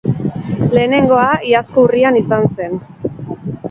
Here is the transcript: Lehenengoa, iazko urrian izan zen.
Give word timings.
Lehenengoa, 0.77 1.27
iazko 1.51 1.87
urrian 1.91 2.21
izan 2.25 2.53
zen. 2.57 2.85